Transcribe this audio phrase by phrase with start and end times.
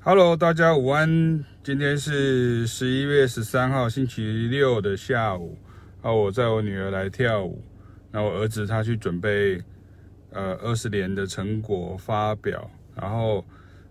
[0.00, 1.44] Hello，大家午安。
[1.64, 5.58] 今天是十一月十三号星期六的下午。
[6.00, 7.60] 啊，我载我女儿来跳舞。
[8.12, 9.60] 那我儿子他去准备
[10.30, 12.70] 呃二十年的成果发表。
[12.94, 13.44] 然后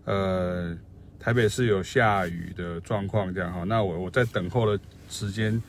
[0.06, 0.74] 呃
[1.20, 3.62] 台北市有下雨的状况，这样哈。
[3.64, 5.62] 那我我在等候的时间，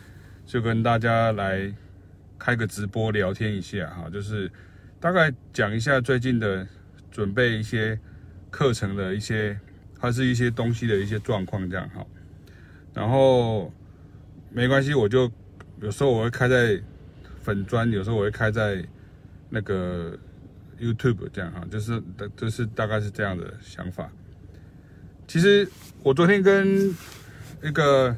[0.46, 1.71] 就跟大家来
[2.40, 4.50] 开个直播聊天一下哈，就是
[5.02, 6.66] 大概讲一下最近的
[7.12, 8.00] 准备一些
[8.50, 9.60] 课程的一些。
[10.02, 12.06] 它是一些东西的一些状况，这样哈，
[12.94, 13.70] 然后
[14.50, 15.30] 没关系，我就
[15.82, 16.82] 有时候我会开在
[17.42, 18.82] 粉砖，有时候我会开在
[19.50, 20.18] 那个
[20.80, 22.02] YouTube 这样哈，就是
[22.38, 24.10] 就是大概是这样的想法。
[25.28, 25.68] 其实
[26.02, 26.96] 我昨天跟
[27.62, 28.16] 一个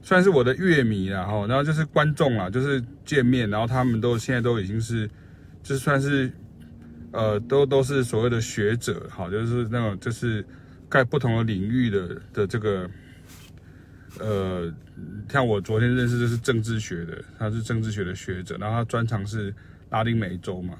[0.00, 5.10] 算是我的乐迷啦哈，然后就是观众啦，就是见面，然后他们都现在都已经是，
[5.64, 6.30] 就算是
[7.10, 10.46] 呃，都都是所谓的学者哈，就是那种就是。
[10.90, 12.90] 在不同的领域的的这个，
[14.18, 14.72] 呃，
[15.28, 19.54] 像我昨天认识的是政治学的，他是政治学的学者，然后他专长是
[19.90, 20.78] 拉丁美洲嘛。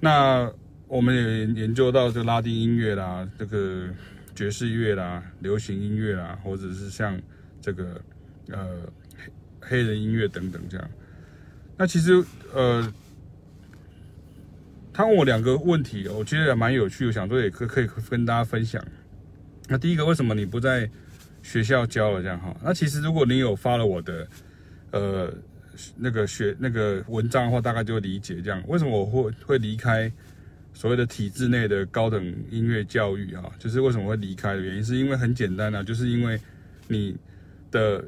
[0.00, 0.50] 那
[0.88, 3.88] 我们也研究到这拉丁音乐啦，这个
[4.34, 7.20] 爵士乐啦，流行音乐啦，或者是像
[7.60, 8.00] 这个
[8.48, 8.90] 呃
[9.60, 10.90] 黑人音乐等等这样。
[11.76, 12.24] 那其实
[12.54, 12.92] 呃。
[14.92, 18.84] 他问我两个问题，我觉得也蛮有趣，我想说也可可以跟大家分享。
[19.72, 20.90] 那第一个，为什么你不在
[21.44, 22.52] 学校教了这样哈？
[22.60, 24.28] 那其实如果你有发了我的
[24.90, 25.32] 呃
[25.96, 28.60] 那个学那个文章的话，大概就会理解这样。
[28.66, 30.10] 为什么我会会离开
[30.74, 33.44] 所谓的体制内的高等音乐教育啊？
[33.60, 36.36] 就是为什么会离开的原因，是因为很简单啊，就是因为
[36.88, 37.16] 你
[37.70, 38.04] 的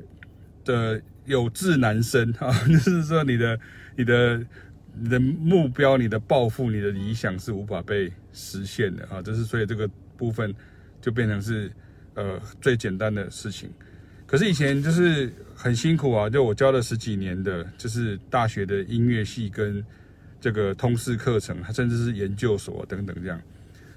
[0.64, 3.60] 的有志难伸啊， 就是说你的
[3.94, 4.44] 你的
[4.98, 9.22] 你的目标、你的抱负、你的理想是无法被实现的啊。
[9.22, 10.52] 就是所以这个部分。
[11.02, 11.70] 就变成是，
[12.14, 13.68] 呃，最简单的事情。
[14.24, 19.84] 可是以前就是很辛苦啊，就我教了十几年的，就是大学的音乐系跟
[20.40, 23.38] 这个通识课程，甚至是研究所等等这样。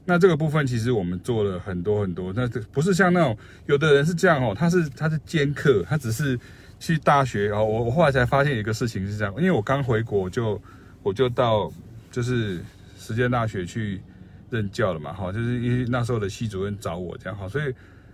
[0.03, 2.34] 那这个部分其实我们做了很多很多。
[2.35, 3.38] 那这不是像那种
[3.68, 6.38] 有的人是这样哦，他是他是兼课，他只是
[6.79, 7.63] 去大学哦。
[7.63, 10.62] 我我后来才发现一个事情是这样，因为我刚回国就
[11.02, 11.72] 我就到
[12.12, 12.59] 就是
[12.97, 14.02] 实践大学去。
[14.50, 17.73] 任教了嘛，哈，就是因为那时候的系主任找我这样，哈，所以，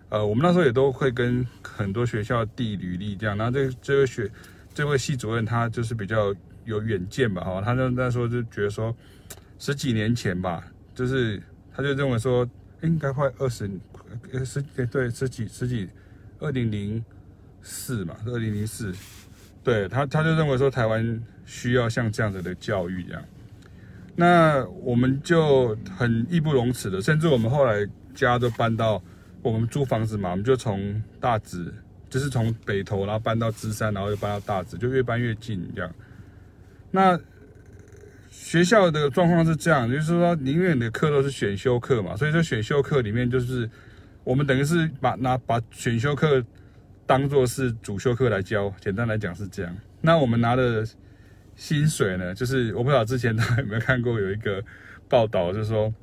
[0.10, 4.32] 呃，我们那时候也都会跟很多学校递履历这样，然后这这位学
[4.74, 6.34] 这位系主任他就是比较
[6.66, 8.96] 有远见吧，哈，他就那时候就觉得说，
[9.60, 10.66] 十几年前吧，
[10.96, 11.42] 就是
[11.74, 12.50] 他就认为说
[12.82, 13.70] 应该快二十，
[14.32, 15.90] 呃十对十几十几，
[16.40, 17.04] 二零零
[17.62, 18.94] 四嘛，二零零四，
[19.64, 23.24] 对他他就认为说台湾需要像这样子的教育这样。
[24.14, 29.02] 那我们就很义不容辞的，甚至我们后来家都搬到
[29.42, 31.74] 我们租房子嘛，我们就从大直，
[32.10, 35.90] 就是从北投，然后搬到芝山，然后又搬到大直，就越搬越近这样。
[36.92, 37.18] 那
[38.30, 43.68] 学校的状况是这样，就是说，因为你的课都是选修课嘛，所以说选修课里面就是
[44.26, 46.44] 我们等于是把拿把选修课
[47.06, 49.76] 当做是主修课来教，简单来讲是这样。
[50.02, 50.86] 那我们拿的。
[51.62, 54.64] 薪水呢，就是我不知道之前大家有没有看过有一个
[55.08, 55.94] 报道，就是说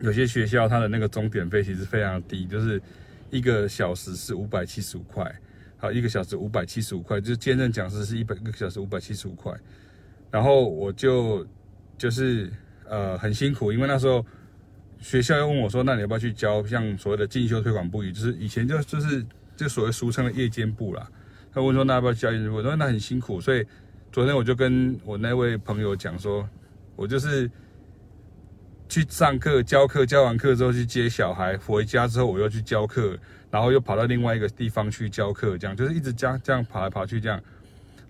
[0.00, 2.78] 有些学校它的那个钟点费其实非常低，就是
[3.30, 5.34] 一个小时是五百七十五块，
[5.78, 9.50] 好，一个小时五百七十五块，就是兼任讲师是一百一个小时五百七十五块，
[10.30, 11.46] 然后我就
[11.96, 12.50] 就是
[12.86, 14.22] 呃很辛苦，因为那时候
[15.00, 19.24] 学校又问我说，那你要不要去教像所谓的进修推广部，就是以前就就是
[19.56, 21.10] 就所谓俗称的夜间部啦，
[21.50, 22.28] 他问说那要不要教？
[22.52, 23.64] 我说那很辛苦，所以。
[24.12, 26.46] 昨天我就跟我那位朋友讲说，
[26.96, 27.50] 我就是
[28.86, 33.16] 去上课教课，教完课之后去接小孩，回家之后我又去教课，
[33.50, 37.42] 然后又跑到另外一个地方去教课，这样就是一直这样这样跑来跑去这样。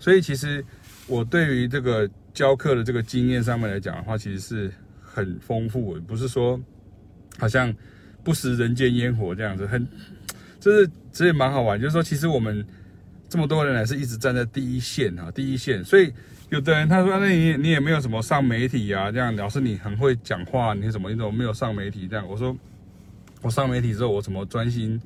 [0.01, 0.65] 所以其实
[1.07, 6.61] 我对于这个教课的这个经验上面来讲的话，其实是很丰富，不是说
[7.39, 7.73] 好像
[8.25, 9.87] 不食人间烟火这样子，很
[10.59, 12.67] 就是其实也蛮好玩，就是说其实我们。
[13.33, 15.83] 这么多人还是一直站在第一线啊，第一线。
[15.83, 16.13] 所以
[16.51, 22.07] 有的人他说，那你你也没有什么上媒体啊，这样老师你很会讲话，你怎么你怎么没有上媒体？
[22.07, 22.55] 这样我说，
[23.41, 25.01] 我上媒体之后，我怎么专心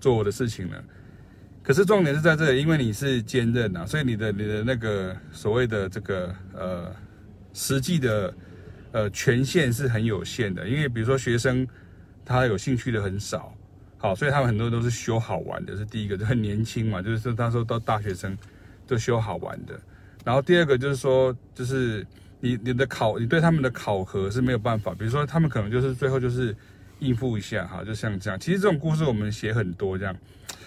[0.00, 0.76] 做我的事情呢？
[1.64, 6.94] 可是重点是在这里，因为你是兼任啊，所以你的你的那个所谓的这个呃
[7.54, 8.32] 实际的
[8.92, 11.66] 呃权限是很有限的，因为比如说学生
[12.24, 13.52] 他有兴趣的很少。
[14.04, 18.36] 好，所以他们很多都是修好玩的，是第一个，就很年轻嘛，就是说他说到大学生
[18.86, 19.80] 就修好玩的。
[20.22, 22.06] 然后第二个就是说，就是
[22.38, 26.54] 你你的考，你对他们的考核是没有办法，比如说他们可能就是最后就是
[26.98, 28.38] 应付一下哈，就像这样。
[28.38, 30.14] 其实这种故事我们写很多这样，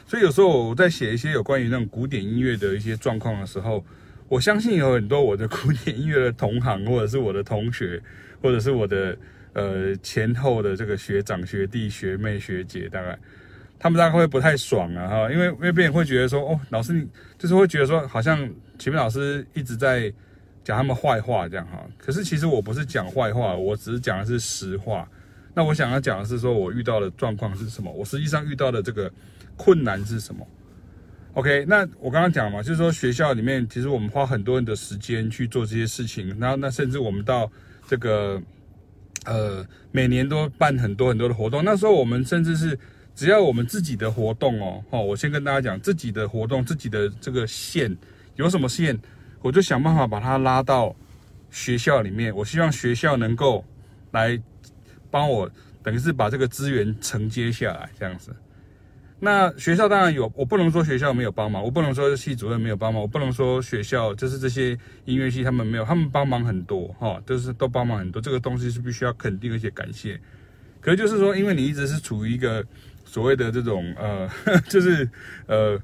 [0.08, 3.86] 所以有时候我在写一些有关于那种古典音乐的一些状况的时候，
[4.28, 8.02] 我相信有很多我的 古典音乐的同行，或者是我的同学，
[8.42, 9.16] 或者是我的
[9.58, 13.18] 呃前后的这个学长、学弟、学妹、学姐，大概
[13.80, 17.08] 他们大概会不太爽啊哈，因为因为别人会觉得说，哦，老师你
[17.40, 18.38] 就是会觉得说，好像
[18.78, 20.14] 启明老师一直在
[20.64, 21.84] 讲他们坏话这样哈。
[21.98, 25.10] 可是其实我不是讲坏话，我只是讲的是实话。
[25.56, 27.92] 那我想要讲的是说，我遇到的状况是什么？
[27.92, 29.12] 我实际上遇到的这个
[29.56, 30.48] 困难是什么
[31.34, 37.52] ？OK，那我刚刚讲嘛，就是说学校里面其实我们花很多人的时间去做这些事情，然后那甚至我们到
[37.88, 38.40] 这个
[39.28, 41.64] 呃每年都办很多很多的活动。
[41.64, 42.80] 那时候我们甚至是
[43.14, 47.96] 只要我们自己的活动哦，哦，我先跟大家讲自己的活动，自己的这个线
[48.36, 49.00] 有什么线，
[49.42, 50.96] 我就想办法把它拉到
[51.52, 52.36] 学校里面。
[52.36, 53.64] 我希望学校能够
[54.12, 54.42] 来。
[55.10, 55.50] 帮我
[55.82, 58.36] 等于是把这个资源承接下来，这样子。
[59.20, 68.22] 那学校当然有，我不能说学校没有帮忙，我不能说系主任没有帮忙，我不能说学校就是这些音乐系他们没有，他们帮忙很多哈，就是都帮忙很多。
[68.22, 70.20] 这个东西是必须要肯定而且感谢。
[70.80, 72.64] 可是就是说，因为你一直是处于一个
[73.06, 74.30] 所谓的这种呃，
[74.70, 75.10] 就是
[75.48, 75.82] 呃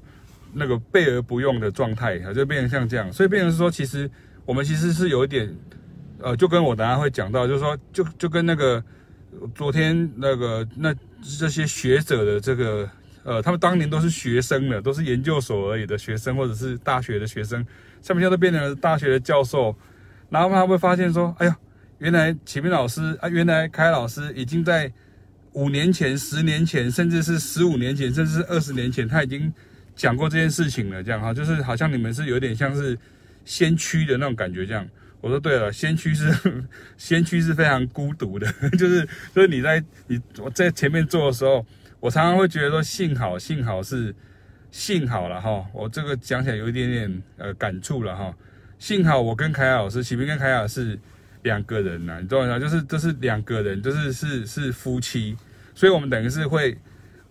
[0.52, 4.08] 那个备而不用的状态，就变成像这样，所以变成说，其实
[4.46, 5.52] 我们其实是有一点
[6.20, 8.82] 呃，就跟我等下会讲到，就是说，就就跟那个。
[9.52, 10.94] 昨天那个那
[11.38, 12.88] 这些学者的这个
[13.24, 17.64] 呃，他们当年都是学生的，都是研究所而已的学生，或者是大学的学生，
[18.00, 19.74] 下面现在都变成了大学的教授，
[20.30, 21.56] 然后他们会发现说，哎呀，
[21.98, 24.92] 原来启明老师啊，原来凯老师已经在
[25.52, 29.52] 五年前、十年前，甚至是十五年前，甚至是二十年前，他已经
[29.96, 32.98] 讲过这件事情了，这样哈，就是好像你们是有点像是
[33.44, 34.86] 先驱的那种感觉，这样。
[35.20, 36.30] 我说对了，先驱是
[36.98, 41.64] 先驱是非常孤独的，就是 就是你在你我在前面做的时候，
[42.04, 44.14] 我常常会觉得说幸好幸好是
[44.70, 48.36] 幸好了哈，我这个讲起来有一点点呃感触了哈，
[48.78, 50.98] 幸好我跟凯雅老师，启明跟凯雅是
[51.44, 52.58] 两个人呐，你知道吗？
[52.58, 55.34] 就是这是两个人，就是是是夫妻，
[55.74, 56.76] 所以我们等于是会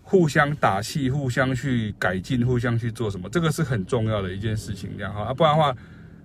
[0.02, 5.76] 互相打气，互相去改进，互相去做什么，这个是很重要的一件事情，这样哈，啊不然的话。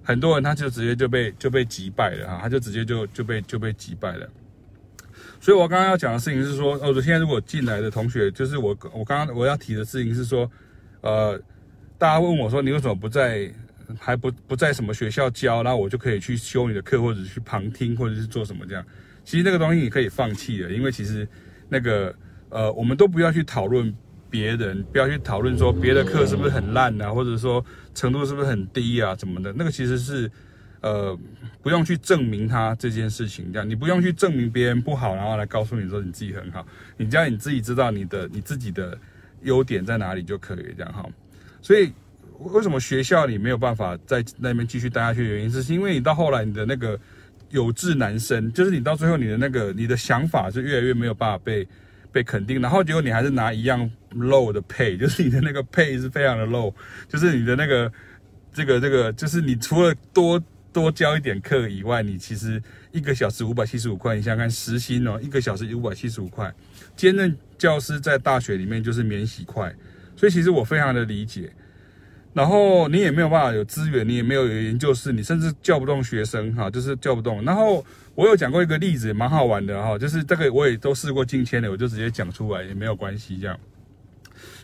[0.03, 4.27] 很多人他就直接就被就被击败了哈，他就直接就就被就被击败了。
[5.41, 10.51] 所以我刚刚要讲的事情是说，哦，现在如果进来的同学，就是我我刚刚我要提的事情是说，
[11.01, 11.41] 呃，
[11.97, 13.53] 大家问我说，你为什么不在
[13.99, 18.85] 还不不在什么学校教，然后我就可以去修你的课，或者去旁听，或者是做什么这样？
[19.25, 21.27] 其实那个东西你可以放弃的，因为其实
[21.69, 22.15] 那个
[22.49, 23.95] 呃，我们都不要去讨论。
[24.31, 27.65] 别人不要去讨论说别的课是不是很烂啊，或者说
[27.95, 29.55] 程度是不是很低啊，怎么的？
[29.57, 30.31] 那个其实是，
[30.81, 31.19] 呃，
[31.63, 36.67] 不用去证明他这件事情，这样你不用去证明别人不好，然后来告诉你说你自己很好，
[36.97, 38.99] 你只要你自己知道你的你自己的
[39.43, 41.05] 优点在哪里就可以这样哈。
[41.61, 41.93] 所以
[42.39, 46.99] 为什么学校里没有办法在那边继续待下去原因，是因为你到后来你的那个
[47.51, 51.67] 有志男生，就是你到最后你的那个你的想法是越来越没有办法被。
[52.11, 56.73] 被肯定，然后结果你还是拿一样 low 的 pay，就是你的那个 pay 是非常的 low，
[57.07, 57.93] 就是你的那个
[58.51, 60.43] 这个这个，就是你除了多
[60.73, 62.63] 多教一点课以外，你其实
[62.93, 66.53] 一个小时五百七十五块，你想想看时薪哦，一个小时五百七十五块，
[66.97, 69.75] 兼任教师在大学里面就是免洗块，
[70.17, 71.53] 所以其实我非常的理解。
[72.35, 77.43] 然后你也没有办法有资源，你也没有有研究室，你甚至叫不动学生哈，就是叫不动。
[77.43, 77.85] 然后
[78.15, 83.41] 我有讲过一个例子，蛮好玩的哈，就是这个我也都试过进签的，我就直接讲出来也没有关系。
[83.41, 83.59] 这样，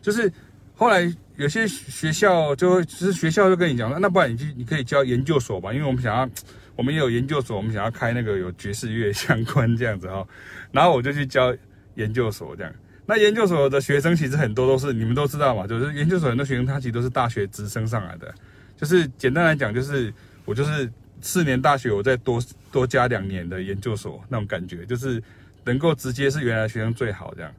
[0.01, 0.31] 就是
[0.77, 6.29] 后来有些学校就会，就是学校就跟你讲，那不然你去你可以教研究所吧，因为我们想要，
[6.77, 10.27] 我们也有研究所，我们想要开那个有爵士乐相关这样子哈。
[10.71, 11.55] 然后我就去教
[11.97, 12.73] 研究所这样。
[13.07, 18.33] 那研究所的学生其实很多都是你们都知道嘛，就是研究所很多学生他其实都是大学直升上来的，
[18.77, 20.13] 就是简单来讲就是
[20.45, 25.23] 我就是四年大学我再多多加两年的研究所那种感觉，就是
[25.65, 27.53] 能够直接是原来学生最好这样。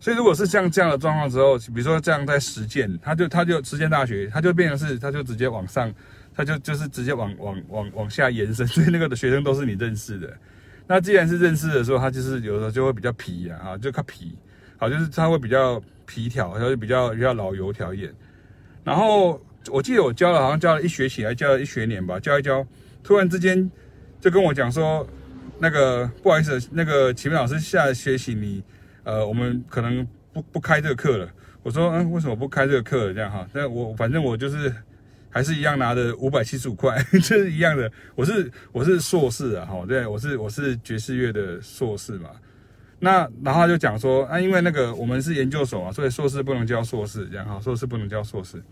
[0.00, 5.92] 所以如果是像这样的状况之后，比如说这样在实践，他就他就实践大学，他就变成是他就直接往上，
[6.34, 10.32] 他就就是直接往往往往下延伸，所以那个的学生都是你认识的。
[10.86, 14.36] 那既然是认识的时候，他就是有的时候就会比较皮啊，哈，就他皮。
[14.78, 18.10] 好，就是他会比较皮条，他就比较比较老油条一点。
[18.82, 19.38] 然后
[19.68, 22.66] 我记得我教了，好像教了一学期，还教了一学年吧，教一教，
[23.04, 23.70] 突然之间
[24.18, 25.06] 就跟我讲说，
[25.58, 28.64] 那个不好意思，那个启明老师下学期你
[29.04, 31.28] 呃，我们可能不不开这个课了。
[31.62, 33.14] 我说嗯，为什么不开这个课了？
[33.14, 34.72] 这样哈，那我反正我就是
[35.28, 37.90] 还是一样拿着五百七十五块， 就是一样的。
[38.14, 42.30] 我是我是硕士啊，哈，对，我是我是爵士乐的硕士嘛。
[42.98, 48.62] 那然后他就讲说啊，因为那个我们是研究所啊，所以硕士不能教硕士这样哈，硕士不能教硕士。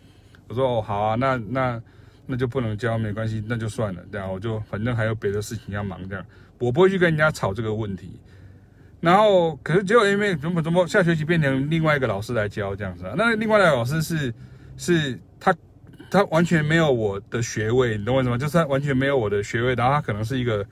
[0.48, 1.82] 我说哦好啊，那那
[2.26, 6.24] 那就不能教没关系，那就算了这样，我就反正还有别的事情要忙这样，
[6.58, 8.18] 我不会去跟人家吵这个问题。
[9.00, 14.34] 然后可是结果因为怎么怎么下学期变成另外一个老师来教这样子啊，那另外一个老师是
[14.76, 15.54] 是他
[16.10, 18.36] 他完全没有我的学位，你懂我意思吗？
[18.36, 20.66] 就是他完全没有我的学位，然后他可能是一个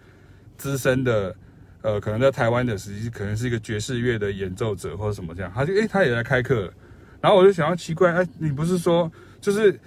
[0.56, 1.34] 资深的。
[1.82, 6.68] 呃，可能在台湾的时期可能是一个爵士乐的演奏者或者什么这样，他就诶，他也来开课，
[7.20, 9.08] 然后我就想要奇怪，哎，你不是说
[9.40, 9.78] 就是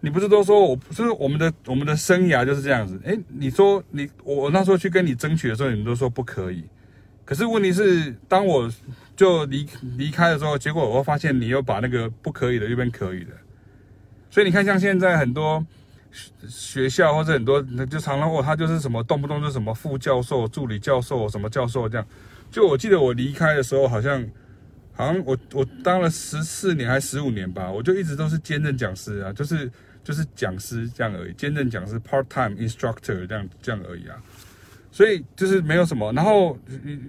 [0.00, 6.64] 你不是都说我就是我们的我们的生涯就是这样子，诶，你说你我那时候去跟你争取的时候，你们都说不可以，
[7.24, 8.70] 可是问题是当我
[9.16, 9.66] 就离
[9.96, 13.32] 离开的时候，结果我发现你又把那个不可以的又变可以的，
[14.30, 15.64] 所以你看像现在很多。
[16.48, 22.06] 学校或者很多，就常常我，他就是什么动不动就什么副教授、助理教授、什么教授这样。
[22.52, 24.24] 就我记得我离开的时候，好像
[24.92, 29.68] 好像我我当了十四年还十五年吧，我就一直都是兼任讲师啊，就是
[30.04, 34.14] 就是讲师这样而已，兼任讲师 part time instructor 这样这样而已啊。
[34.94, 36.56] 所以就是没有什么，然后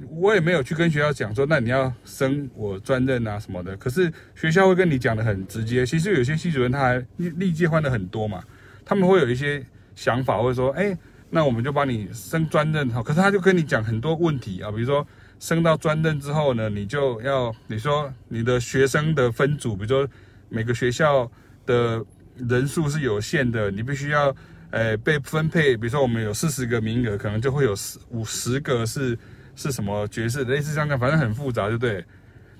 [0.09, 3.77] 我也没有去跟学校讲说，那你要升我专任啊什么的。
[3.77, 8.43] 可是学校会跟你讲的很直接，其实有些系主任他还历届换了很多嘛。
[8.83, 9.63] 他们会有一些
[9.95, 10.97] 想法，会说，哎，
[11.29, 13.03] 那我们就帮你升专任哈。
[13.03, 15.07] 可是他就跟你讲很多问题啊，比如说
[15.39, 20.09] 升到专任之后呢，你就要你说你的学生的分组，比如说
[20.49, 21.31] 每个学校
[21.67, 22.03] 的
[22.49, 24.35] 人数是有限的，你必须要，
[24.71, 25.75] 呃，被分配。
[25.75, 29.17] 比如说我们有四十个名额，可能就会有四五十个是
[29.55, 32.03] 是什么角色，类似这样，反正很复杂，对不对？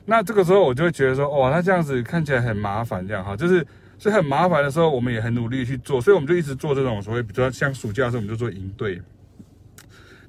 [0.06, 3.66] 那这个时候我就会觉得说，哇，那这样子看起来很麻烦，这样哈，就是。
[3.98, 9.02] 所以很麻烦的时候，我们也很努力去做，所以我们就一直做这种所谓，比如说像暑假的时候，我们就做营队。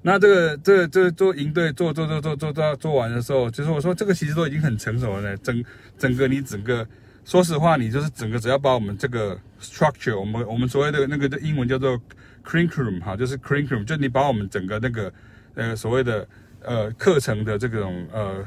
[0.03, 5.37] 那这个、这、这做营队，做做做做做到做完的时候，就是我说这个其实都已经很成熟了呢。
[5.39, 5.65] 整
[5.99, 6.87] 整个你整个，
[7.27, 12.01] 说实话，你就是整个只要把我们这个 structure，我们我们所谓的那个的英文叫做
[12.45, 15.13] curriculum 哈，就是 curriculum，就你把我们整个那个
[15.57, 16.27] 呃所谓的
[16.63, 18.45] 呃课程的这种呃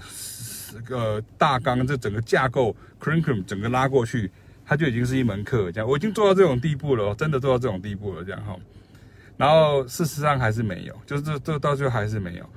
[0.90, 4.32] 呃大纲，这整个架构 curriculum 整个拉过去。
[4.66, 8.56] 它就已经是一门课，这样我已经做到这种地步了，真的做到这种地步了，这样哈。
[9.36, 12.48] 然后事实上还是没有，就是这这到最后还是没有，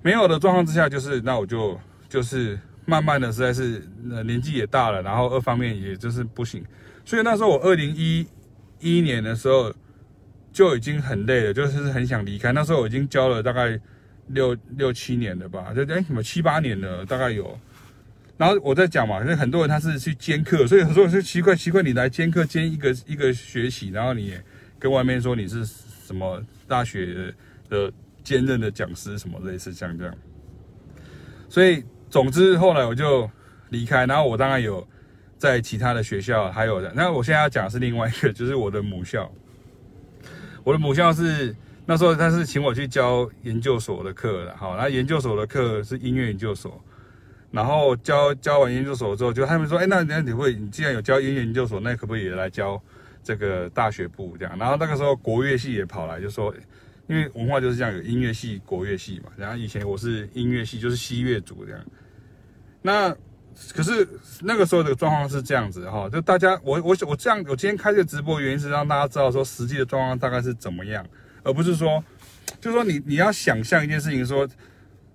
[0.00, 1.76] 没有的状况之下，就是那我就
[2.08, 2.56] 就是
[2.90, 3.80] 慢慢的实在是
[4.10, 6.64] 呃年纪也大了，然后二方面也就是不行，
[7.04, 8.26] 所以那时候我二零一
[8.80, 9.72] 一年的时候
[10.52, 12.50] 就已经很累了，就是很想离开。
[12.50, 13.80] 那时候我已经教了大概
[14.26, 17.56] 六六七年了吧，就哎什么七八年了，大概有。
[18.36, 24.42] 然后我在讲嘛，因为很多人他是去兼课，所以很多人说奇怪奇怪，你来兼课兼一个一个学习，然后你也
[24.78, 27.34] 跟外面说你是什么大学
[27.68, 27.92] 的
[28.24, 30.14] 兼任的讲师什么类似像这样。
[31.50, 33.30] 所以总之后来我就
[33.70, 34.86] 离开，然后我当然有
[35.38, 36.92] 在其他的学校还有的。
[36.94, 39.30] 那我现在要讲的是另外一个，就是我的母校。
[40.64, 41.54] 我的母校是
[41.86, 46.82] 那时候他是请我去教研究所的课的，好，那研究所的课是音乐研究所。
[47.52, 52.80] 然后教教完研究所之后，就他们说，哎，那那你会，你既然有教音乐研究所，那可不可以也来教
[53.24, 54.56] 这个大学部这样？
[54.58, 56.54] 然后那个时候国乐系也跑来，就说，
[57.08, 59.32] 因为文化就是这样，有音乐系、国乐系嘛。
[59.36, 61.80] 然后以前我是音乐系，就是西乐组这样。
[62.82, 63.14] 那
[63.72, 64.08] 可是
[64.42, 71.04] 那个时候的状况是这样子哈，就大家我我我这样，我今天开这个直播原因是让大家知道说实际的状况大概是怎么样，
[71.42, 72.02] 而不是说，
[72.60, 74.48] 就是说你你要想象一件事情说，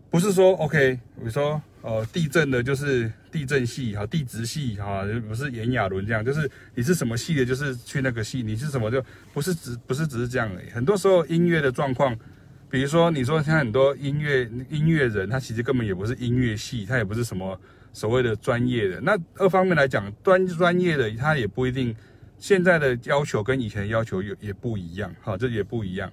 [0.09, 1.61] 不是说 OK，比如说。
[1.87, 8.99] 呃，地震的就是地震系哈，地质系哈，不是炎亚纶这样，就是你是什么系的，就是去那个系，你是什么就
[9.35, 10.69] 不是只不是只是这样而已。
[10.71, 12.17] 很多时候音乐的状况，
[12.69, 17.59] 比如说你说像很多音乐音乐人，他其实根本也不是音乐系，他也不是什么
[17.93, 18.99] 所谓的专业的。
[19.01, 21.95] 那二方面来讲，专专业的他也不一定，
[22.37, 26.11] 现在的要求跟以前的要求也也不一样哈，这也不一样。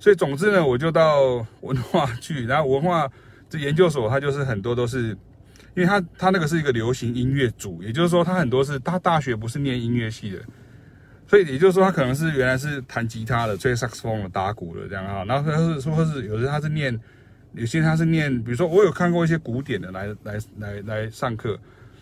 [0.00, 3.10] 所以总之呢，我就到文化去，然后文化。
[3.46, 5.10] 这研究所，它就是很多都是，
[5.76, 10.42] 因为它它那个是一个流行音乐组，也就是说，它很多是他大学不是念音乐系的，
[11.26, 16.98] 所以也就是说，他可能是原来是弹吉他的、吹萨克斯风的、打鼓的这样啊，然后他是说是有的他是念，
[17.52, 21.58] 有些他是念，比如说我有看过一些古典的来来来来上课，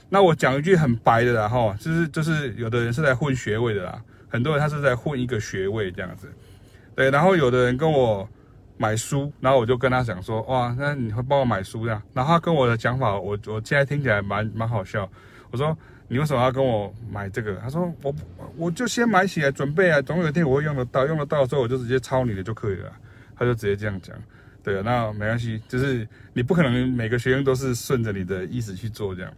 [0.09, 6.27] 那我讲一句很白的啦哈，就是就是有的人是在混学位的啦，很多人他是在混一个学位这样子，
[6.95, 8.29] 对，然后有的人跟我。
[8.79, 12.03] 买书，然后我就跟他讲说，哇，那你会帮我买书这样？
[12.13, 15.09] 然后他跟我的讲法，我我现在听起来蛮蛮好笑。
[15.53, 15.77] 我说
[16.13, 17.57] 你为什么要跟我买这个？
[17.57, 18.15] 他说我
[18.55, 22.93] 我就先买起来准备啊，总有一天我会用得到，用得到的时候我就直接抄你的就可以了。
[23.35, 24.15] 他就直接这样讲。
[24.63, 29.33] 对啊，那没关系，就是你不可能每个学生都是顺着你的意思去做这样。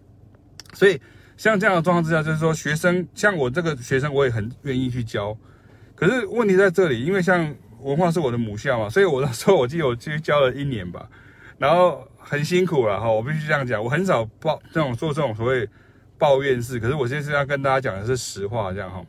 [0.73, 1.01] 所以
[1.37, 5.39] 像这样的状况之下，就是说学生像我这个学生，我也很愿意去教。
[5.95, 11.09] 可是问题在这里，因为像文化是我的母校嘛，所以我那时候我记得我去教了一年吧，
[11.57, 15.69] 然后很辛苦了哈，我必须这样讲，我很少报这种做这种所谓
[16.19, 19.05] 抱怨式，可是我现在是要跟大家讲的是实话，这样哈。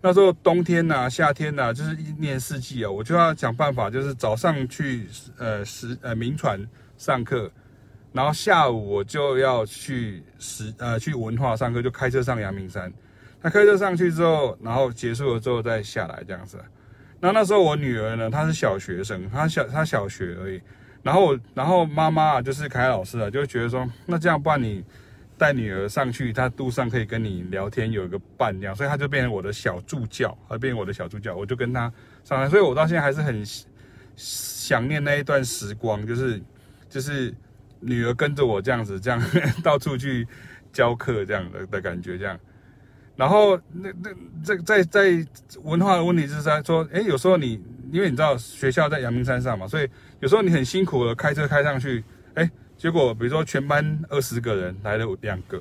[0.00, 5.06] 那时候冬天呐、夏天呐、就是一年四季啊，我就要想办法，就是早上去
[5.38, 6.60] 呃实呃铭传
[6.98, 7.50] 上课，
[8.12, 12.92] 然后下午我就要去实呃去文化上课，就开车上阳明山。
[13.40, 16.62] 那开车上去之后，然后结束了之后再下来这样子。
[17.20, 20.60] 那那时候我女儿呢，她是小学生，她小她小学而已。
[21.02, 24.84] 然后然后妈妈，就是凯老师啊，就觉得说，那这样不然你。
[25.36, 33.44] 带女儿上去，她路上可以跟你聊天，有一个伴娘，所以她就变成我的小助教，她变成我的小助教，我就跟她上来，所以我到现在还是很
[34.16, 36.40] 想念那一段时光，就是
[36.88, 37.34] 就是
[37.80, 39.20] 女儿跟着我这样子，这样
[39.62, 40.26] 到处去
[40.72, 42.38] 教课这样的的感觉这样。
[43.16, 44.10] 然后那那
[44.44, 45.26] 这在在
[45.62, 47.60] 文化的问题就是在说，哎，有时候你
[47.90, 49.88] 因为你知道学校在阳明山上嘛，所以
[50.20, 52.48] 有时候你很辛苦的开车开上去，哎。
[52.84, 55.58] 结果，比如说全班二十个人来了两个，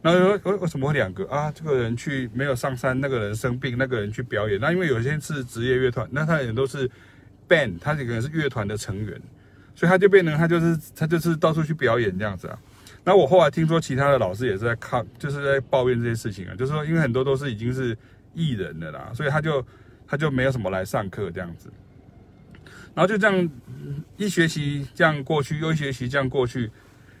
[0.00, 1.50] 然后说为为什么会两个啊？
[1.50, 4.60] 这个人去没有上山，那个人生病，那个人去表演。
[4.60, 6.88] 那因为有些是职业乐团，那他也都是
[7.48, 9.20] band，他这个人是乐团的成员，
[9.74, 12.56] 所以他就变成他就是他就是到处去表演这样子啊。
[13.02, 17.98] 那我后来听说其他的老师也是在看，就是在抱怨这些事情啊，就是说因为很多都是已经是
[18.34, 19.66] 艺人了啦，所以他就
[20.06, 21.68] 他就没有什么来上课这样子。
[22.94, 23.50] 然后就这样
[24.16, 26.70] 一学期这样过去，又一学期这样过去。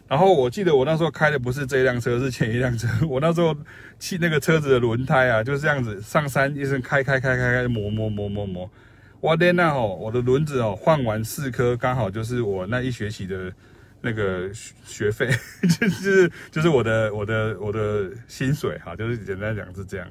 [0.06, 2.86] 然后我记得我那时候开的不是这辆车，是前一辆车。
[3.08, 3.56] 我那时候
[3.98, 8.70] 骑那个车子的轮胎啊，就是这样子上山一直开开开开开磨磨磨磨磨。
[9.22, 13.50] 哇天呐哦，我的轮子哦换完四颗，刚好就是我那一学期的
[14.02, 14.50] 那个
[14.84, 15.30] 学费，
[15.80, 20.06] 就是就是我的我的我的薪水哈，就是简单讲是这样。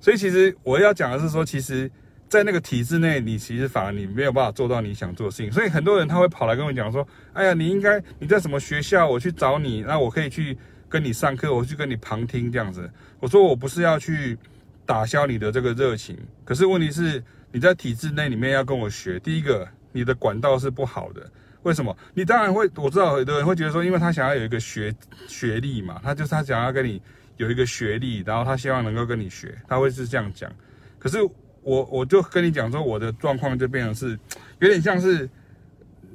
[0.00, 1.90] 所以其实我要讲的是说，其实。
[2.32, 9.06] 在那个体制内，你其实反而你没有办法做到你想做的事情，所以很多人他会跑来跟我讲说：“哎呀，你应该你在什么学校？
[9.06, 10.56] 我去找你，那我可以去
[10.88, 12.90] 跟你上课，我去跟你旁听这样子。”
[13.20, 14.38] 我说：“我不是要去
[14.86, 19.20] 打消你的这个热情，可是问题是你在体制内里面要跟我学。
[19.20, 21.30] 第一个，你的管道是不好的，
[21.64, 21.94] 为什么？
[22.14, 24.90] 你当然会，我知道很多人会觉得说，因为他想要有一个学
[25.28, 26.98] 学历嘛，他就是他想要跟你
[27.36, 30.50] 有一个学历，然后他希望能够跟你学，他会是这样讲。
[30.98, 31.18] 可是。
[31.62, 34.18] 我我就跟你讲说，我的状况就变成是，
[34.58, 35.28] 有点像是，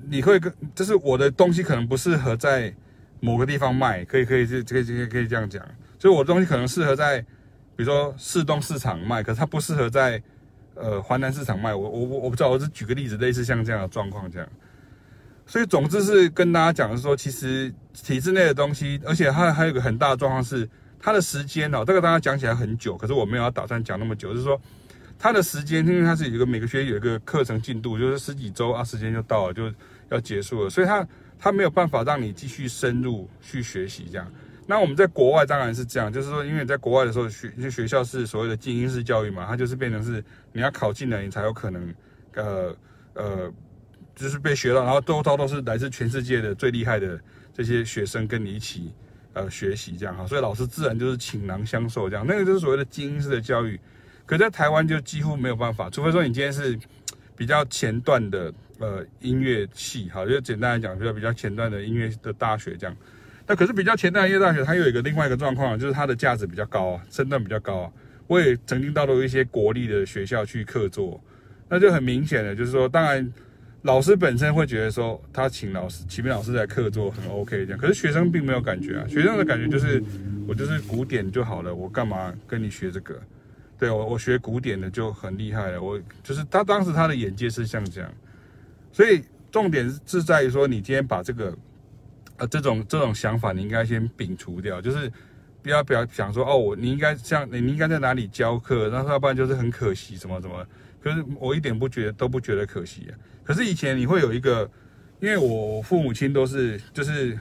[0.09, 2.73] 你会跟，就是我的东西可能不适合在
[3.21, 5.65] 某个地方卖，可以可以这这个可以可以这样讲，
[5.97, 7.21] 所以我的东西可能适合在，
[7.75, 10.21] 比如说市东市场卖，可是它不适合在
[10.75, 11.73] 呃华南市场卖。
[11.73, 14.49] 我我我我不知道，我是举个例子，类似像这样的状况这样。
[15.45, 24.59] 所以总之是跟大家讲的说，其实体制内的东西，而且它还有一个很大的状况是，它的时间哦，这个大家讲起来很久，可是我没有要打算讲那么久，就是说。
[25.19, 29.73] 他的时间，因为他是有一个每个学期有一个课程进度，就是十几周啊，时间就到了，就
[30.09, 31.07] 要结束了，所以他
[31.39, 34.31] 他没有办法让你继续深入去学习这样。
[34.67, 41.95] 那我们在国外当然是这样，就是说，因为在国外的时候学，学校是所谓的精英式教育嘛，它就是变成是你要考进来，你才有可能，
[42.35, 42.75] 呃
[43.13, 43.53] 呃，
[44.13, 47.19] 就是被学到，然后都都都是来自全世界的最厉害的
[47.53, 48.93] 这些学生跟你一起
[49.33, 53.79] 呃学习这样哈，所以老师自然就是倾囊相授这样，那个就是所谓的精英式的教育。
[54.27, 56.77] 可在台湾就几乎没有办法，除非说你今天是
[57.35, 62.95] 比较前段的呃音乐系，好，就简单来讲，比较比较前段的音乐的大学这样。
[63.47, 67.91] 那可是比较前段音乐大学，它有一个另外一个状况，就是它的价值比较高啊，身段比较高啊。
[68.27, 71.23] 我也曾经到了一些国立的学校去客座，
[71.69, 73.31] 那就很明显的，就是说，当然
[73.83, 80.03] 老师本身会觉得说，他请老师，启明老师来客座很 OK 这样，可是学生并没有感觉啊，学生的感觉就是
[80.45, 83.17] 我就是古典就好了，我干嘛跟你学这个？
[83.79, 88.11] 对，我我学古典的就很厉害了，我就是他当时他的眼界是像这样，
[88.91, 91.55] 所以重点是在于说，你今天把这个
[92.37, 95.11] 呃这种这种想法，你应该先摒除掉，就是
[95.61, 100.65] 不要不要想说哦，我你应该像你应该在哪里教课，那要不然就是很可惜什么什么。
[100.99, 103.13] 可是我一点不觉得都不觉得可惜啊。
[103.43, 104.69] 可是以前你会有一个，
[105.19, 107.39] 因为我父母亲都是就是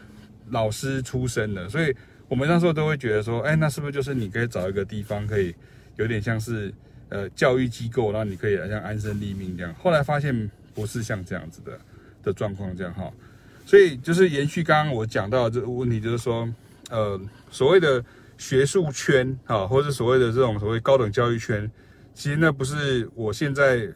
[0.51, 1.96] 老师出身的，所以
[2.29, 5.55] 我们那时候都会觉得说，哎，那是不是就是你可以找一个地方可以。
[5.97, 6.73] 有点像是
[7.09, 9.75] 呃教育机构，然后你可以像安身立命这样。
[9.75, 11.79] 后来发现不是像这样子的
[12.23, 13.11] 的状况这样哈，
[13.65, 16.49] 所以就是延续刚刚我讲到的这个问题，就是说
[16.91, 18.05] 呃所谓的
[18.39, 21.71] 学术圈啊，或者所谓的这种所谓高等教育圈，
[22.15, 23.89] 其实那不是我现在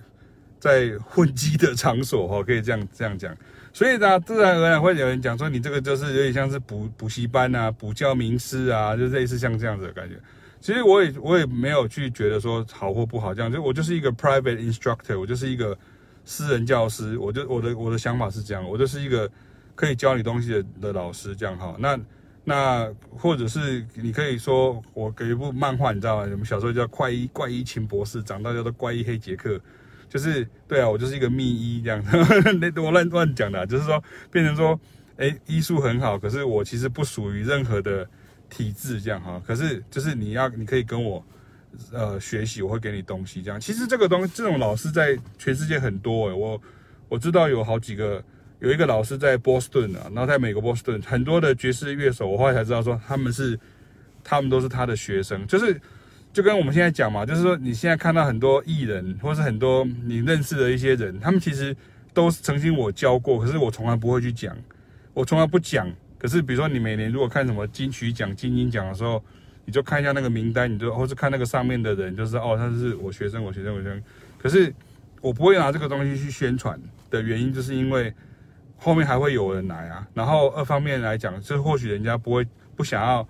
[0.58, 3.36] 在混迹的场所哈，可以这样这样讲。
[3.72, 10.16] 所以呢，自然而然会有人讲说，你这个就是有点像是补补习班啊，补教名师啊，就类似像这样子的感觉。
[10.60, 15.76] 其实我也我也没有去觉得说好或不好这样，就我就是一个 private instructor，我就是一个
[16.22, 19.28] 私人教师，我就我的我的想法是这样，我就是一个
[19.74, 21.74] 可以教你东西的的老师这样哈。
[21.78, 21.98] 那
[22.44, 26.28] 那或者是你可以说我给一部漫画，你知道吗？
[26.30, 29.58] 我们小时候叫怪医怪医秦博士，长大叫做怪医黑杰克，
[30.10, 32.04] 就是对啊，我就是一个秘医这样，
[32.60, 34.78] 那 我乱乱讲的，就是说变成说，
[35.16, 38.06] 哎，医术很好，可是我其实不属于任何的。
[38.50, 41.24] 体制这样哈，可是就是你要，你可以跟我，
[41.92, 43.58] 呃，学习，我会给你东西这样。
[43.58, 46.60] 其实这个东西，这种老师在全世界很多诶，我
[47.08, 48.22] 我知道有好几个，
[48.58, 53.58] 有一个老师在波士顿啊，然后在美国波士顿，很多的爵士乐手，我后来才知道说他们是，
[54.24, 55.80] 他们都是他的学生，就是
[56.32, 61.74] 就跟我们现在讲嘛，就是说你现在看到很多艺人，或是很多你认识的一些人，他们其实
[62.12, 64.56] 都曾经我教过，可是我从来不会去讲，
[65.14, 65.88] 我从来不讲。
[66.20, 69.24] 可是，比如说你每年如果看什么金曲奖、金音奖的时候，
[69.64, 74.02] 你就看一下那个名单，你就或是看那个上面的人，就是哦，他是我学生，我学生，我学生。
[74.36, 74.70] 可是
[75.22, 76.78] 我不会拿这个东西去宣传
[77.08, 78.12] 的原因，就是因为
[78.76, 80.06] 后面还会有人来啊。
[80.12, 83.26] 然后二方面来讲，就或许人家不会不想要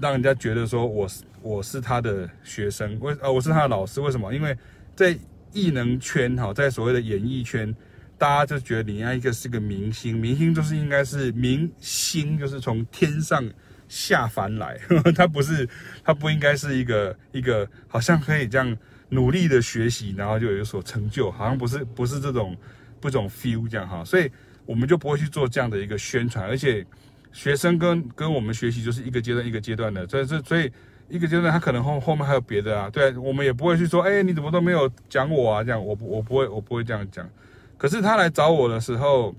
[0.00, 4.34] 让人家觉得说我是我是他的学生，为呃我是他的老师，为什么？
[4.34, 4.56] 因为
[4.96, 5.16] 在
[5.52, 7.72] 艺能圈哈，在所谓的演艺圈。
[8.18, 13.44] 大家就觉得你应该一个是个明星，明星就是应该是明星，就是从天上
[13.88, 15.68] 下凡来，呵呵，他不是，
[16.02, 18.76] 他不应该是一个一个好像可以这样
[19.10, 22.56] 努力的学习，然后就有所成就，好像不是不是这种
[23.00, 24.30] 不种 feel 这样哈，所以
[24.64, 26.84] 我们就不会去做这样的一个宣传，而且
[27.32, 30.72] 学生跟跟我们学习就是一个阶段一个阶段的，所以这所以
[31.08, 35.78] 一个阶段他可能后后面还有别的啊，对，我们也不会去说，哎，你怎么都没有讲我啊，这样。
[35.78, 37.28] 我我不会我不会这样讲。
[37.78, 39.34] 可是他来找我的时候，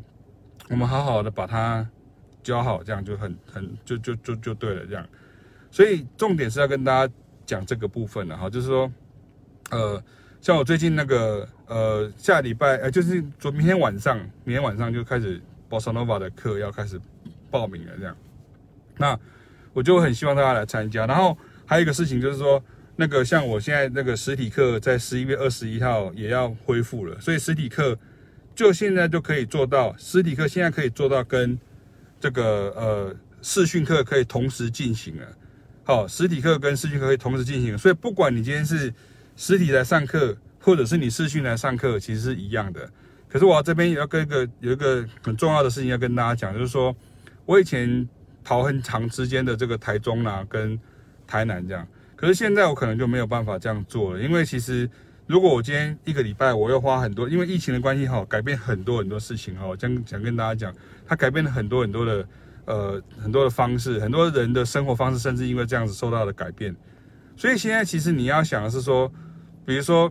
[0.69, 1.87] 我们好好的把他
[2.43, 5.05] 教好，这样就很很就就就就对了，这样。
[5.71, 7.13] 所以重点是要跟大家
[7.45, 8.91] 讲这个部分了哈，就是说，
[9.71, 10.01] 呃，
[10.39, 16.99] 像我最近那个呃下礼拜呃就是昨明天晚上，明天晚上就开始 Bossa Nova 的课要开始
[17.49, 18.15] 报名了，这样。
[18.97, 19.19] 那
[19.73, 21.05] 我就很希望大家来参加。
[21.05, 22.63] 然后还有一个事情就是说，
[22.95, 27.97] 那个像我现在那个实体课在十一月二十一号也要恢复了，所以实体课。
[28.57, 31.55] 就现在就可以做到，实体课现在可以做到跟
[32.19, 35.27] 这个呃视讯课可以同时进行了。
[35.83, 38.91] 好，实体课跟视讯课可以同时进行，所以不管你今天是
[39.35, 42.89] 实体来上课，或者是你视讯来上课，其实是一样的。
[43.29, 46.95] 可是我这边要跟一个有一个很重要的事情要跟大家讲，就是说
[47.45, 48.09] 我以前
[48.43, 50.79] 跑很长时间的这个台中啊跟
[51.27, 54.89] 台南这样，可是现在我可能就没有办法这样做了，因为其实。
[55.27, 59.67] 如果我今天一个礼拜，我又花很多，因为疫情的关系哈，改变很多很多事情哈。
[59.67, 60.73] 我将想跟大家讲，
[61.05, 62.27] 它改变了很多很多的
[62.63, 66.73] 呃很多的方式，很多人的生活方式，甚至因为这样子受到了改变。
[67.35, 69.11] 所以现在其实你要想的是说，
[69.65, 70.09] 比如说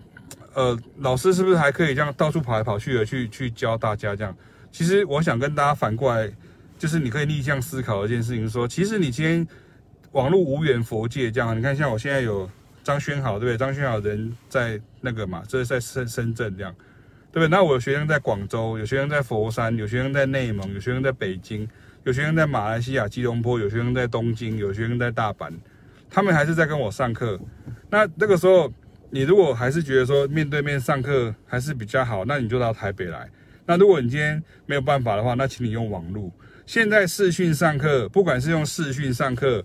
[0.52, 4.36] 呃，老师是不是还可以这样到处跑来跑去的去去教大家这样？
[4.70, 6.30] 其实我想跟大家反过来，
[6.78, 9.48] 就是你可以逆向思考一件事情说，其实你今天
[10.12, 12.46] 网络无远佛界这样，你看像我现在有。
[12.86, 13.58] 张轩好，对不对？
[13.58, 16.72] 张轩好人在那个嘛，这是在深深圳这样，
[17.32, 17.48] 对不对？
[17.48, 21.68] 那我有学生在广州，有学生在佛山，有学生在内蒙，有学生在北京，
[22.04, 25.50] 有学生在马来西亚吉隆坡，有学生在东京，有学生在大阪，
[26.08, 27.36] 他们还是在跟我上课。
[27.90, 28.72] 那那个时候，
[29.10, 33.28] 你如果还是觉得说面对面上课还是比较好，那你就到台北来。
[33.66, 36.30] 那如果你今天没有办法的话，那请你用网络。
[36.66, 39.64] 现在视讯上课，不管是用视讯上课。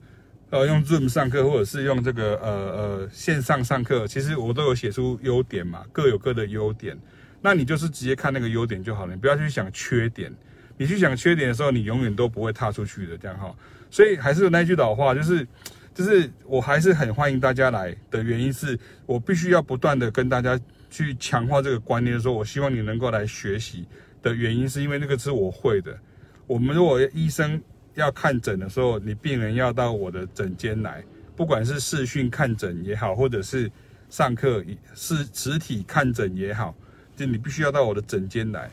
[0.52, 7.00] 呃，用 Zoom 上课，或者是用这个呃呃线上上课，其实我都有写出优点嘛，各有各的优点。
[7.42, 10.30] 那你就是直接看那个优点就好了，你不要去想缺点。
[10.76, 13.56] 你去想缺点的时候，你永远都不会踏出去的，这样哈。
[13.90, 15.48] 所以还是那句老话，就是
[15.96, 20.60] 就是我还是很欢迎大家来的原因是，我必须要不断的跟大家
[20.90, 23.88] 去强化这个观念，说我希望你能够来学习
[24.22, 25.98] 的原因，是因为那个是我会的。
[26.46, 27.62] 我们如果医生。
[28.02, 31.04] 要看诊的时候，你病人要到我的诊间来，
[31.36, 33.72] 不管是视讯看诊也好，或者是
[34.10, 36.76] 上课是实体看诊也好，
[37.16, 38.70] 就你必须要到我的诊间来。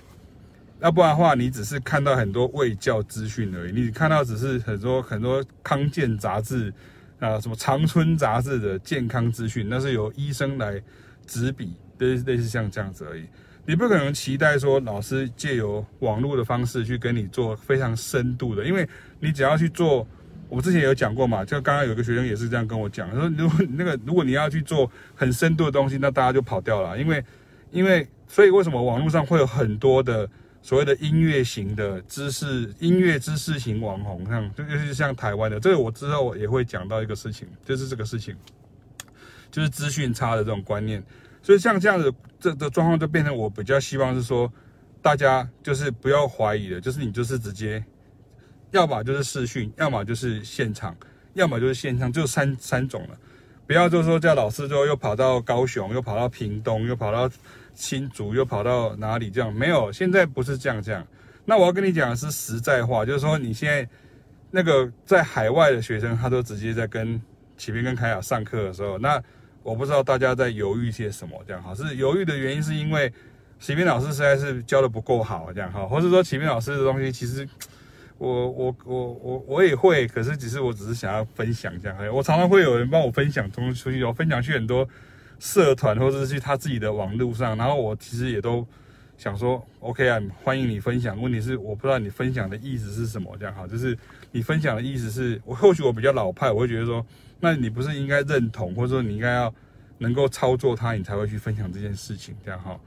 [0.81, 6.73] 要不然的话，你只是看到很多卫教资讯而已，你看到只是很多很多康健杂志
[7.19, 10.81] 啊，什么长春杂志的健康资讯，那是由医生来
[11.27, 13.25] 执笔，类类似像这样子而已。
[13.69, 18.89] 你不可能期待说老师借由网络的方式去跟你做非常深度的，因为
[19.21, 20.09] 你只要去做，
[20.49, 27.23] 我之前有讲过嘛，就刚刚有个学生也是这样跟我讲，说如果那个如果你要去做很深度的东西，那大家就跑掉了，因为
[27.71, 30.27] 因为所以为什么网络上会有很多的
[30.63, 38.35] 所谓的音乐型的知识，音乐知识型网红，像就尤其是像台湾的，这个我之后也会讲到一个事情，就是这个事情，
[39.51, 41.05] 就是资讯差的这种观念。
[41.43, 44.53] 所以像这样子这的状况，就变成我比较希望是说，
[45.01, 47.85] 大家就是不要怀疑的，就是你就是直接，
[48.71, 50.97] 要么就是视讯，要么就是现场，
[51.35, 53.19] 要么就是线上，就三三种了。
[53.67, 57.31] 不要就是说叫老师之后又跑到高雄，又跑到屏东，又跑到
[57.75, 59.53] 新竹，又跑到哪里这样？
[59.53, 61.07] 没有，现在不是这样这样。
[61.45, 63.89] 那我要跟你讲的是实在话，就是说你现在
[64.51, 67.21] 那个在海外的学生，他都直接在跟
[67.57, 69.23] 启明跟凯雅上课的时候，那
[69.69, 71.75] 我不知道大家在犹豫些什么这样哈？
[71.75, 73.13] 是犹豫的原因是因为
[73.61, 77.49] 启明老师实在是教的不够好这样哈，或者说启明老师的东西其实。
[78.21, 81.97] 我我我我我也会，可是只是我只是想要分享这样。
[82.13, 84.85] 我常常会有人帮我分享东西出去，我分享去很多
[85.39, 88.67] 社团或者是去他自己的网络上，然后我其实也都
[89.19, 91.21] 想说，OK 啊，欢迎你分享。
[91.21, 93.95] 问题是我不知道你分享的意思是什么，这样哈，就是
[94.33, 97.05] 你分享的意思是我或许我比较老派，我会觉得说，
[97.41, 99.53] 那你不是应该认同，或者说你应该要
[99.99, 102.81] 能够操作它，你才会去分享这件事情，这样哈。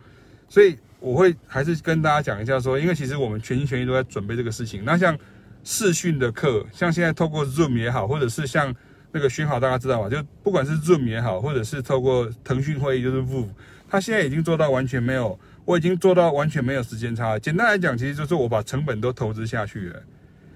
[0.50, 0.76] 所以。
[1.02, 4.86] 我会还是跟大家讲一下，说，因为其实我们全心全意都在准备这个事情。
[4.86, 5.17] 那像
[5.63, 8.72] 视讯的课，像现在透过 Zoom 也好，或者是像
[9.12, 10.08] 那个讯号，大家知道吧？
[10.08, 13.48] 就不管是 Zoom 也好，或者是透过腾讯会议，就是 Zoom，
[13.89, 17.38] 它现在已经做到完全没有，我已经做到完全没有时间差。
[17.39, 20.02] 简单来讲，其实就是我把成本都投资下去了。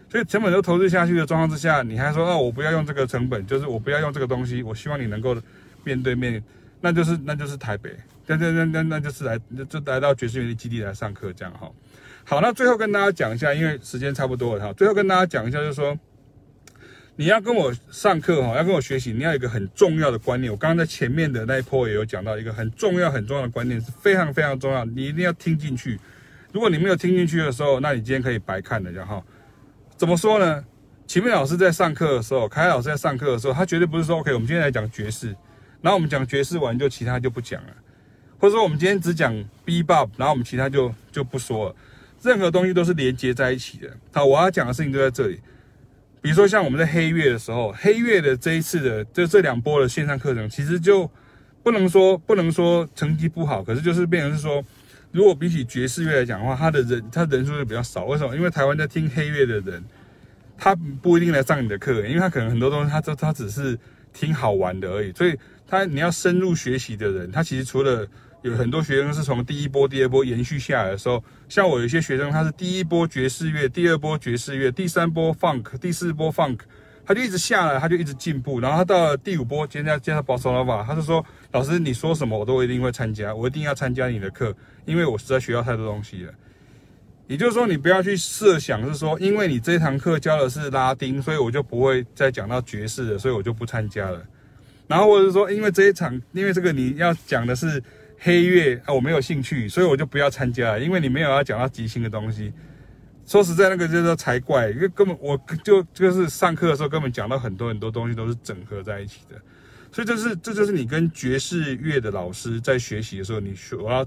[0.10, 5.36] 所以成本都投资下去的状况之下，你还说，哦，我不要用这个成本，就是我不要用这个东西，我希望你能够
[5.84, 6.42] 面对面，
[6.80, 7.96] 那就是那就是台北。
[8.28, 9.38] 那那那那那就是来
[9.70, 11.70] 就来到爵士园的基地来上课这样哈。
[12.24, 14.74] 好，那最后跟大家讲一下，因为时间差不多了哈。
[14.74, 15.98] 最后跟大家讲一下，就是说
[17.18, 20.52] 你要跟我上课哈，要跟我学习，你要有一个很重要的观念。
[20.52, 25.98] 我刚刚在前面的那一波也有讲到一个很重要很重要的观念，是非常非常重要，你一定要听进去。
[26.52, 29.24] 如果你没有听进去的时候，那你今天可以白看了，然后。
[29.98, 30.62] 怎么说呢？
[31.08, 35.28] 前面老师在上课的时候，凯凯老师在上课的时候，他绝对不是说 OK，我们今天来讲爵士，
[35.82, 37.70] 然后我们讲爵士完就其他就不讲了。
[38.38, 41.76] 或者说我们今天只讲 B b o b 然后我们其他就就不说了。
[42.22, 43.90] 任何东西都是连接在一起的。
[44.12, 45.40] 好，我要讲的事情就在这里。
[46.26, 51.08] 比如说像我们在黑月的时候，黑月的这一次的就这两波的线上课程，其实就
[51.62, 54.66] 不能说不能说成绩不好，可是就是变成是说，
[55.12, 58.06] 如果比起爵士乐来讲的话，他的人他人数就比较少。
[58.06, 58.36] 为什么？
[58.36, 59.86] 因为台湾在听黑月的人，
[60.58, 63.78] 他不一定来上你的课，因为他可能很多东西他都他只是
[64.12, 65.12] 听好玩的而已。
[65.12, 68.04] 所以他你要深入学习的人，他其实除了
[68.46, 76.60] 有很多学生是从第一波、第二波延续下来的时候，像我有些学生，他是第一波爵士乐，第二波爵士乐，第三波 funk，第四波 funk，
[77.04, 84.56] 他就一直下来，他就一直进步，然后他到了第五波，今天要介绍 Bossa Nova，他就说：“老师，你说什么我都一定会参加，我一定要参加你的课，
[84.86, 86.34] 因为我实在学到太多东西了。”
[87.26, 94.24] 也就是说，你不要去设想是说，因为你这一堂课教的是拉丁，所以我就不会再讲到爵士了，所以我就不参加了。
[94.86, 97.82] 然后或者说，因为这一场，因为这个你要讲的是。
[98.20, 100.80] 黑乐啊，我没有兴趣，所以我就不要参加了。
[100.80, 102.52] 因为你没有要讲到即兴的东西。
[103.26, 109.36] 说实在，那个就是才怪，因为根本我就就是上课的时候根本讲到很多很多东西都是整合在一起的。
[109.92, 114.06] 所以这是这就是你跟爵士乐的老师在学习的时候，你学我要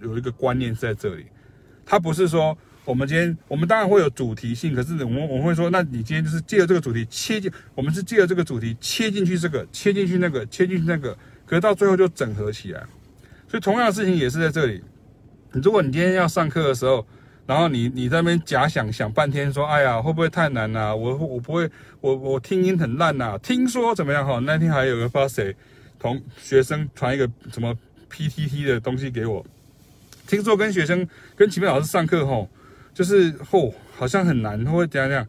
[0.00, 1.26] 有一个观念在这里。
[1.84, 12.84] 他不是说我们今天我们当然会有主题性，可是我们我们会说，那你今天就是借着这个主题切进，我们是借着这个主题切进去这个，切进去那个，切进去那个，可是到最后就整合起来。
[13.54, 14.82] 所以同样的事情也是在这里。
[15.52, 17.06] 如果你今天要上课的时候，
[17.46, 20.96] 然后你你在那边假想想半天，说：“哎呀，会不会太难呐、啊？
[20.96, 24.40] 我我不会，我我听音很烂呐、啊。”听说怎么样哈？
[24.40, 25.54] 那天还有个发谁
[26.00, 27.72] 同学生传一个什么
[28.10, 29.46] PTT 的东西给我，
[30.26, 32.50] 听说跟学生跟启斌老师上课吼，
[32.92, 35.24] 就是吼好像很难，会怎样样？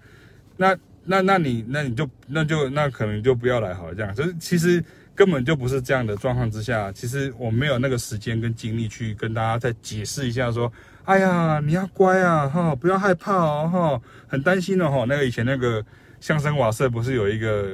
[0.57, 4.83] 那那那你那你就那就那可能就不要来好了，这样就是其实。
[5.15, 10.69] 根本就不是这样的状况之下，其实我没有那个时间跟精力去跟大家再解释一下，说，
[11.05, 15.05] 哎呀，你要乖啊，哈，不要害怕哦，哈，很担心哦，哈。
[15.07, 15.83] 那个以前那个
[16.19, 17.73] 相声瓦舍不是有一个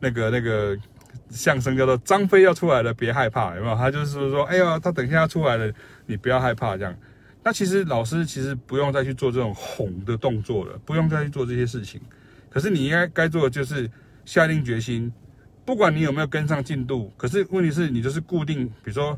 [0.00, 0.76] 那个那个
[1.30, 3.74] 相声叫做张飞要出来了，别害怕，有没有？
[3.74, 5.72] 他就是说，哎呀，他等一下要出来了，
[6.04, 6.94] 你不要害怕这样。
[7.42, 11.98] 那其实老师其实不用再去做这种哄的动作了，不用再去做这些事情。
[12.50, 13.90] 可是你应该该做的就是
[14.26, 15.10] 下定决心。
[15.64, 19.10] 不管你有没有跟上进度，可是问题是你就是固定，比如说，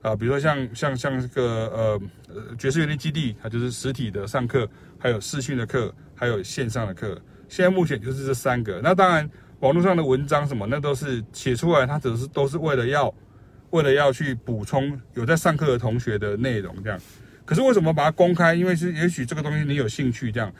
[0.00, 7.20] 啊、呃，比如说像像像这个呃呃爵士园林基地，它就是实体的上课，还有视讯的课，还有线上的课。
[7.48, 8.80] 现在目前就是这三个。
[8.82, 9.28] 那当然，
[9.60, 13.12] 网络上的文章什么，那都是写出来，它只是都是为了要
[13.70, 17.00] 为了要去补充有在上课的同学的内容这样。
[17.44, 18.54] 可是为什么把它公开？
[18.54, 20.52] 因为是也许这个东西你有兴趣这样。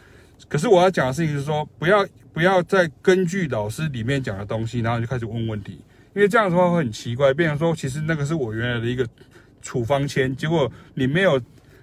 [0.46, 5.83] 可是我要讲的事情是说，不要不要再根据老师里面讲的东西，然后就开始问问题，
[6.14, 7.33] 因为这样的话会很奇怪。
[7.35, 9.07] 变成说，其实那个是我原来的一个
[9.61, 11.40] 处方签，结果你没有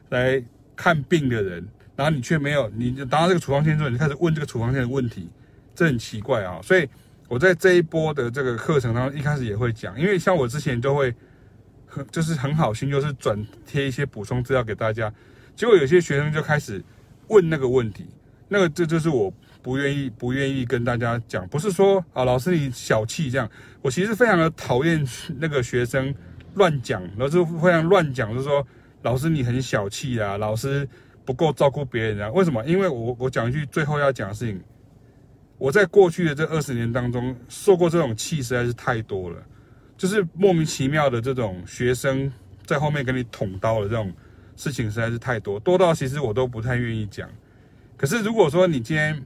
[0.09, 0.41] 来
[0.75, 5.29] 看病的人，然后你却没有，你拿到这个处方签之后，你开始问这个处方签的问题，
[5.73, 6.59] 这很奇怪啊。
[6.63, 6.87] 所以
[7.27, 11.13] 我在这一波的这个课程当中，一开始也会讲，因为像我之前就会。
[12.11, 15.09] 就是很好心，就是转贴一些补充资料给大家，
[15.55, 16.83] 结果有些学生就开始
[17.29, 18.05] 问那个问题，
[18.47, 23.49] 那个这就是我不愿意不愿意跟大家讲，不是说啊老师你小气这样，
[23.81, 25.05] 我其实非常的讨厌
[25.39, 26.13] 那个学生
[26.53, 28.65] 乱讲，然后就非常乱讲，就是说
[29.01, 30.87] 老师你很小气啊，老师
[31.25, 32.63] 不够照顾别人啊，为什么？
[32.65, 34.61] 因为我我讲一句最后要讲的事情，
[35.57, 39.41] 我在过去的这二十年当中受过这种气实在是太多了。
[39.97, 42.29] 就是莫名其妙的这种学生
[42.65, 44.13] 在后面给你捅刀的这种
[44.57, 47.29] 事情实在是太多，多到其实我都不太愿意讲。
[48.05, 49.25] 可是如果说你今天，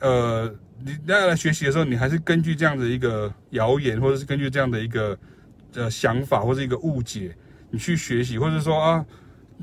[0.00, 0.52] 呃，
[0.84, 5.16] 你大家来学习的时候，你还是根据这样的一个谣言，或者是根据这样的一个
[5.74, 7.32] 呃想法，或者一个误解，
[7.70, 9.06] 你去学习，或者说啊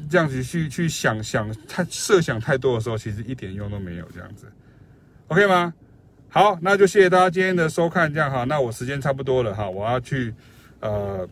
[0.09, 4.49] 这样子去去想想太设想太多的时候，其实一点用都没有这样子
[5.27, 5.73] ，OK 吗？
[6.29, 10.33] 好，那就谢谢大家今天的收看，这样哈，那我时间差不多了哈，我要去
[10.79, 11.27] 呃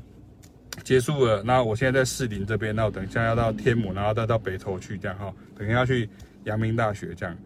[0.84, 1.41] 结束了。
[1.43, 6.10] 那我现在在士林这边，那我等一下要到天母，然后再到北投去，这样哈，等一下要去
[6.45, 7.38] 阳明大学这样。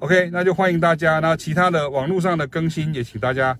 [0.00, 1.20] OK，那就欢迎大家。
[1.20, 3.58] 那其他的网络上的更新也请大家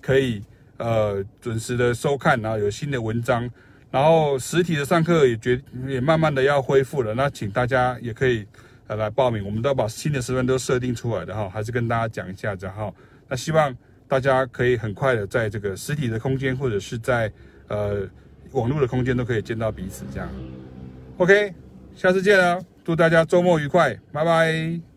[0.00, 0.40] 可以
[0.76, 3.50] 呃准时的收看，然后有新的文章，
[3.90, 8.46] 然后实体的上课也决也慢慢的要恢复了，那请大家也可以
[8.86, 8.96] 呃。
[8.96, 12.92] 来报名，我们都要把新的时分都设定出来的哈，还是跟大家讲一下这哈。
[13.28, 13.74] 那希望
[14.06, 17.32] 大家可以很快的在这个实体的空间，或者是在
[17.68, 18.06] 呃
[18.52, 20.28] 网络的空间都可以见到彼此这样。
[21.16, 21.54] OK，
[21.96, 24.91] 下次见了，祝大家周末愉快，拜拜。